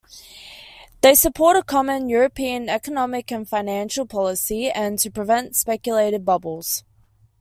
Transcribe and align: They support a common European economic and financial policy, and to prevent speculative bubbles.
They 1.01 1.13
support 1.13 1.57
a 1.57 1.61
common 1.61 2.09
European 2.09 2.69
economic 2.69 3.31
and 3.31 3.47
financial 3.47 4.07
policy, 4.07 4.67
and 4.71 4.97
to 4.97 5.11
prevent 5.11 5.55
speculative 5.55 6.25
bubbles. 6.25 6.83